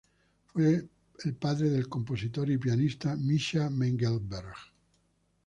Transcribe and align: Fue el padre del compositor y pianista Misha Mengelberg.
Fue 0.45 0.87
el 1.25 1.35
padre 1.35 1.69
del 1.69 1.87
compositor 1.87 2.49
y 2.49 2.57
pianista 2.57 3.15
Misha 3.15 3.69
Mengelberg. 3.69 4.55